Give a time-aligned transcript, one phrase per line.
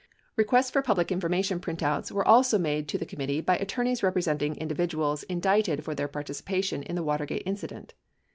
[0.35, 5.21] Requests for public information printouts were also made to the committee by attorneys representing individuals
[5.29, 7.93] indicted for their participation in the Watergate incident.